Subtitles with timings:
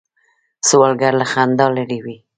[0.67, 2.17] سوالګر له خندا لرې وي